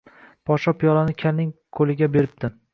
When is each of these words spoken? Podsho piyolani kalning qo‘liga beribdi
Podsho 0.49 0.73
piyolani 0.79 1.15
kalning 1.25 1.53
qo‘liga 1.81 2.13
beribdi 2.19 2.55